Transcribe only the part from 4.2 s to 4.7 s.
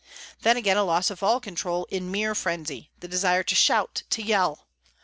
yell....